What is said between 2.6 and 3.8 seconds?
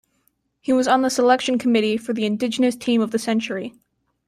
Team of the Century.